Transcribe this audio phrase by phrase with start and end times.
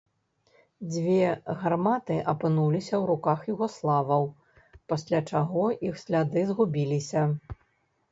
[0.91, 1.17] Дзве
[1.63, 4.25] гарматы апынуліся ў руках югаславаў,
[4.95, 7.23] пасля чаго іх сляды згубіліся.